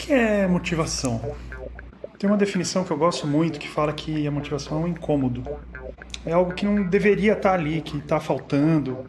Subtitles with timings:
[0.00, 1.20] que é motivação?
[2.18, 5.42] Tem uma definição que eu gosto muito que fala que a motivação é um incômodo.
[6.24, 9.04] É algo que não deveria estar ali, que está faltando,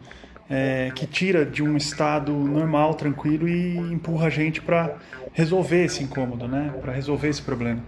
[0.50, 4.96] é, que tira de um estado normal, tranquilo e empurra a gente para
[5.32, 6.74] resolver esse incômodo, né?
[6.82, 7.80] Para resolver esse problema.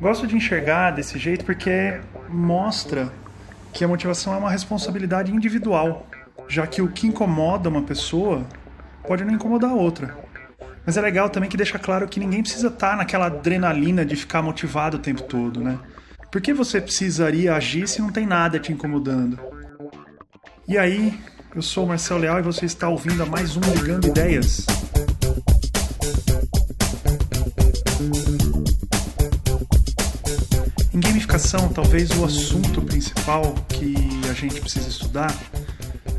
[0.00, 3.12] Gosto de enxergar desse jeito porque mostra
[3.74, 6.06] que a motivação é uma responsabilidade individual,
[6.48, 8.46] já que o que incomoda uma pessoa
[9.06, 10.28] pode não incomodar a outra.
[10.88, 14.16] Mas é legal também que deixa claro que ninguém precisa estar tá naquela adrenalina de
[14.16, 15.78] ficar motivado o tempo todo, né?
[16.32, 19.38] Por que você precisaria agir se não tem nada te incomodando?
[20.66, 21.12] E aí,
[21.54, 24.64] eu sou o Marcelo Leal e você está ouvindo a mais um Ligando Ideias.
[30.94, 33.94] Em gamificação, talvez o assunto principal que
[34.30, 35.36] a gente precisa estudar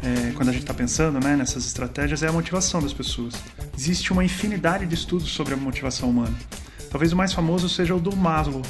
[0.02, 3.34] é, quando a gente está pensando né, nessas estratégias é a motivação das pessoas.
[3.78, 6.36] Existe uma infinidade de estudos sobre a motivação humana.
[6.90, 8.62] Talvez o mais famoso seja o do Maslow,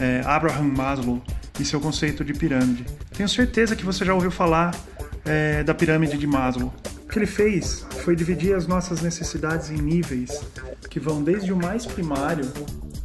[0.00, 1.22] é, Abraham Maslow,
[1.60, 2.84] e seu conceito de pirâmide.
[3.16, 4.74] Tenho certeza que você já ouviu falar
[5.24, 6.72] é, da pirâmide de Maslow.
[7.04, 10.40] O que ele fez foi dividir as nossas necessidades em níveis
[10.88, 12.50] que vão desde o mais primário,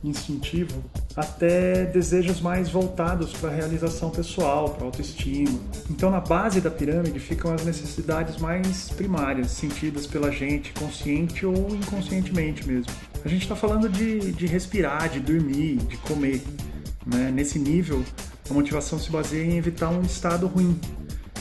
[0.04, 0.84] instintivo,
[1.16, 5.60] até desejos mais voltados para a realização pessoal, para autoestima.
[5.90, 11.76] Então, na base da pirâmide ficam as necessidades mais primárias, sentidas pela gente, consciente ou
[11.76, 12.92] inconscientemente mesmo.
[13.24, 16.42] A gente está falando de, de respirar, de dormir, de comer.
[17.06, 17.32] Né?
[17.32, 18.04] Nesse nível,
[18.50, 20.80] a motivação se baseia em evitar um estado ruim,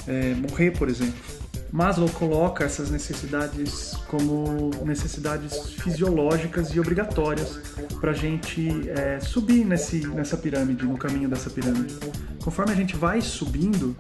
[0.07, 1.42] é, morrer, por exemplo.
[1.73, 7.59] Maslow coloca essas necessidades como necessidades fisiológicas e obrigatórias
[7.98, 11.97] para a gente é, subir nesse, nessa pirâmide, no caminho dessa pirâmide.
[12.45, 13.97] Conforme a gente vai subindo,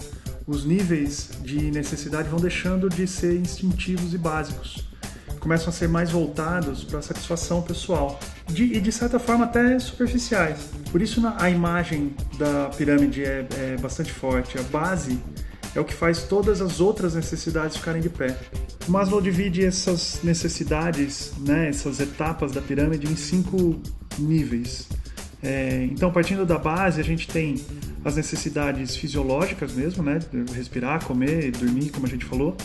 [0.46, 4.86] os níveis de necessidade vão deixando de ser instintivos e básicos.
[5.40, 9.78] Começam a ser mais voltados para a satisfação pessoal de, e, de certa forma, até
[9.78, 10.68] superficiais.
[10.90, 14.58] Por isso, a imagem da pirâmide é, é bastante forte.
[14.58, 15.18] A base
[15.74, 18.36] é o que faz todas as outras necessidades ficarem de pé.
[18.88, 23.80] Maslow divide essas necessidades, né, essas etapas da pirâmide em cinco
[24.18, 24.88] níveis.
[25.42, 27.56] É, então, partindo da base, a gente tem
[28.04, 30.18] as necessidades fisiológicas mesmo, né,
[30.54, 32.56] respirar, comer, dormir, como a gente falou.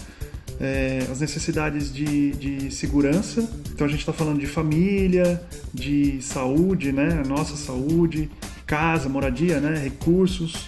[0.59, 3.47] É, as necessidades de, de segurança.
[3.71, 5.39] Então a gente está falando de família,
[5.71, 7.21] de saúde, né?
[7.27, 8.27] Nossa saúde,
[8.65, 9.77] casa, moradia, né?
[9.77, 10.67] Recursos.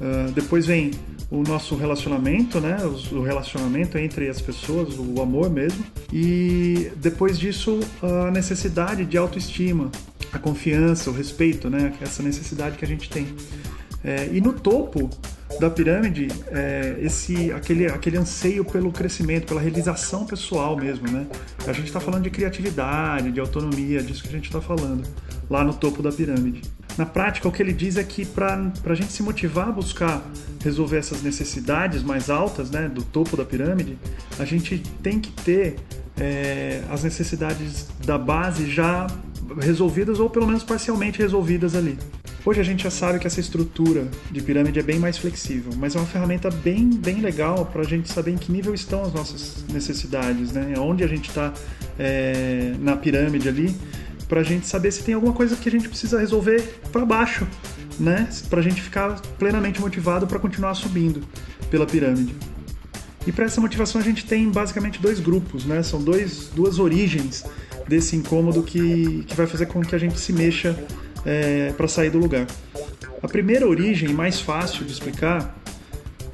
[0.00, 0.90] Uh, depois vem
[1.30, 2.78] o nosso relacionamento, né?
[3.12, 5.84] O relacionamento entre as pessoas, o amor mesmo.
[6.12, 9.90] E depois disso, a necessidade de autoestima,
[10.32, 11.92] a confiança, o respeito, né?
[12.00, 13.26] Essa necessidade que a gente tem.
[14.04, 15.10] É, e no topo
[15.58, 21.26] da pirâmide, é, esse, aquele, aquele anseio pelo crescimento, pela realização pessoal mesmo, né?
[21.66, 25.02] A gente está falando de criatividade, de autonomia, disso que a gente está falando,
[25.50, 26.62] lá no topo da pirâmide.
[26.96, 30.22] Na prática, o que ele diz é que para a gente se motivar a buscar
[30.64, 33.98] resolver essas necessidades mais altas, né, do topo da pirâmide,
[34.38, 35.76] a gente tem que ter
[36.18, 39.06] é, as necessidades da base já
[39.60, 41.98] resolvidas ou pelo menos parcialmente resolvidas ali.
[42.44, 45.96] Hoje a gente já sabe que essa estrutura de pirâmide é bem mais flexível, mas
[45.96, 49.12] é uma ferramenta bem, bem legal para a gente saber em que nível estão as
[49.12, 50.74] nossas necessidades, né?
[50.78, 51.52] onde a gente está
[51.98, 53.74] é, na pirâmide ali
[54.28, 57.46] para a gente saber se tem alguma coisa que a gente precisa resolver para baixo,
[57.98, 58.28] né?
[58.50, 61.22] Para a gente ficar plenamente motivado para continuar subindo
[61.70, 62.34] pela pirâmide.
[63.26, 65.82] E para essa motivação a gente tem basicamente dois grupos, né?
[65.82, 67.44] São dois, duas origens
[67.88, 70.76] desse incômodo que, que vai fazer com que a gente se mexa
[71.24, 72.46] é, para sair do lugar.
[73.22, 75.56] A primeira origem, mais fácil de explicar,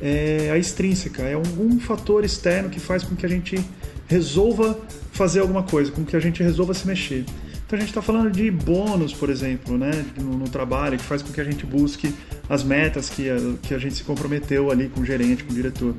[0.00, 1.22] é a extrínseca.
[1.22, 3.58] É algum fator externo que faz com que a gente
[4.06, 4.78] resolva
[5.12, 7.24] fazer alguma coisa, com que a gente resolva se mexer.
[7.72, 11.22] Então a gente está falando de bônus, por exemplo, né, no, no, trabalho, que faz
[11.22, 12.14] com que a gente busque
[12.46, 15.54] as metas que a, que a gente se comprometeu ali com o gerente, com o
[15.54, 15.94] diretor.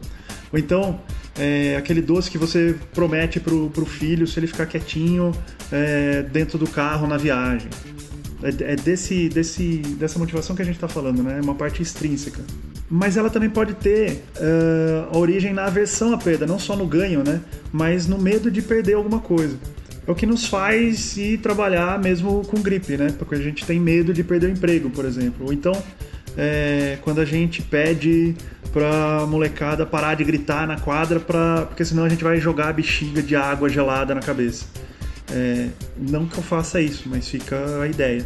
[0.51, 1.01] Ou então,
[1.35, 5.31] é, aquele doce que você promete para o filho se ele ficar quietinho
[5.71, 7.69] é, dentro do carro na viagem.
[8.43, 11.39] É, é desse, desse, dessa motivação que a gente está falando, né?
[11.39, 12.43] É uma parte extrínseca.
[12.87, 16.85] Mas ela também pode ter uh, a origem na aversão à perda, não só no
[16.85, 17.41] ganho, né?
[17.71, 19.57] Mas no medo de perder alguma coisa
[20.05, 23.13] é o que nos faz ir trabalhar mesmo com gripe, né?
[23.17, 25.45] Porque a gente tem medo de perder o emprego, por exemplo.
[25.45, 25.73] Ou então,
[26.37, 28.35] é, quando a gente pede
[28.71, 32.73] pra molecada parar de gritar na quadra, pra, porque senão a gente vai jogar a
[32.73, 34.65] bexiga de água gelada na cabeça.
[35.31, 38.25] É, não que eu faça isso, mas fica a ideia.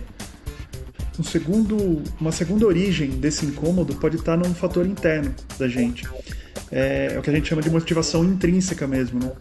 [1.20, 6.08] Um segundo, uma segunda origem desse incômodo pode estar num fator interno da gente.
[6.72, 9.32] É, é o que a gente chama de motivação intrínseca mesmo, né?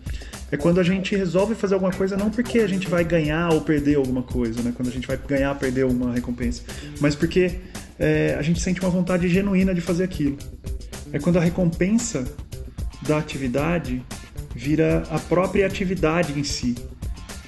[0.50, 3.60] É quando a gente resolve fazer alguma coisa não porque a gente vai ganhar ou
[3.60, 4.72] perder alguma coisa, né?
[4.74, 6.62] Quando a gente vai ganhar ou perder uma recompensa,
[7.00, 7.58] mas porque
[7.98, 10.36] é, a gente sente uma vontade genuína de fazer aquilo.
[11.12, 12.24] É quando a recompensa
[13.02, 14.02] da atividade
[14.54, 16.74] vira a própria atividade em si.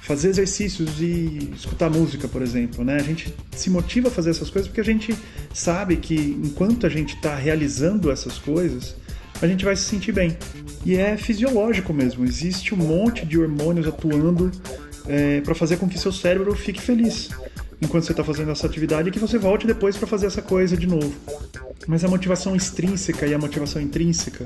[0.03, 2.97] Fazer exercícios e escutar música, por exemplo, né?
[2.97, 5.15] A gente se motiva a fazer essas coisas porque a gente
[5.53, 8.97] sabe que enquanto a gente está realizando essas coisas,
[9.41, 10.37] a gente vai se sentir bem.
[10.85, 12.25] E é fisiológico mesmo.
[12.25, 14.51] Existe um monte de hormônios atuando
[15.07, 17.31] é, para fazer com que seu cérebro fique feliz
[17.81, 20.77] enquanto você está fazendo essa atividade e que você volte depois para fazer essa coisa
[20.77, 21.15] de novo.
[21.87, 24.45] Mas a motivação extrínseca e a motivação intrínseca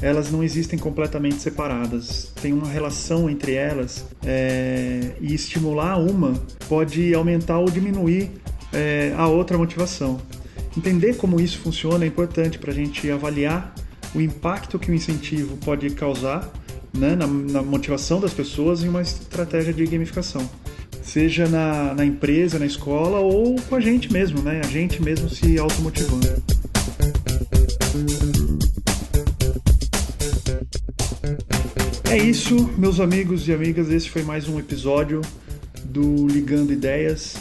[0.00, 2.32] elas não existem completamente separadas.
[2.40, 6.34] Tem uma relação entre elas é, e estimular uma
[6.68, 8.30] pode aumentar ou diminuir
[8.72, 10.20] é, a outra motivação.
[10.76, 13.74] Entender como isso funciona é importante para a gente avaliar
[14.14, 16.50] o impacto que o incentivo pode causar
[16.92, 20.48] né, na, na, motivação das pessoas em uma estratégia de gamificação.
[21.02, 24.60] Seja na, na empresa, na escola ou com a gente mesmo, né?
[24.62, 26.26] A gente mesmo se automotivando.
[32.10, 33.90] É isso, meus amigos e amigas.
[33.90, 35.20] Esse foi mais um episódio
[35.84, 37.36] do Ligando Ideias.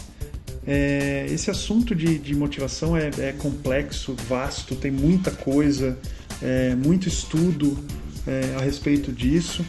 [0.66, 5.98] É, esse assunto de, de motivação é, é, complexo, vasto, tem muita coisa,
[6.42, 7.78] é, muito estudo
[8.26, 9.66] é, a respeito disso.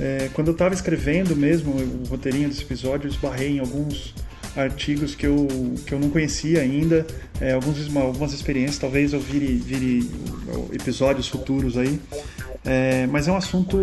[0.00, 4.14] É, quando eu estava escrevendo mesmo o roteirinho desse episódio, eu esbarrei em alguns
[4.56, 5.46] artigos que eu,
[5.86, 7.06] que eu não conhecia ainda,
[7.40, 10.10] é, alguns, algumas experiências, talvez eu vire, vire
[10.72, 11.98] episódios futuros aí.
[12.64, 13.78] É, mas é um assunto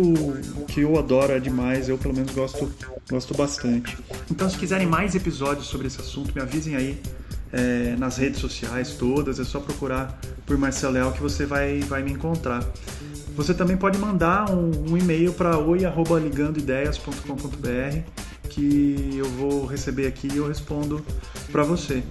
[0.68, 2.72] que eu adoro demais, eu pelo menos gosto,
[3.10, 3.96] gosto bastante.
[4.30, 6.98] Então, se quiserem mais episódios sobre esse assunto, me avisem aí
[7.52, 12.02] é, nas redes sociais todas, é só procurar por Marcelo Leal que você vai, vai
[12.02, 12.64] me encontrar.
[13.36, 17.98] Você também pode mandar um, um e-mail para oi@ligandoideias.com.br
[18.48, 21.04] que eu vou receber aqui e eu respondo
[21.52, 22.02] para você.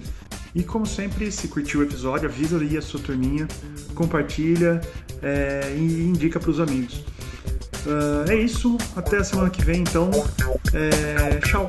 [0.54, 3.46] E como sempre, se curtiu o episódio, avisa aí a sua turminha,
[3.94, 4.80] compartilha
[5.22, 7.04] é, e indica para os amigos.
[7.86, 10.10] Uh, é isso, até a semana que vem, então.
[10.74, 11.68] É, tchau.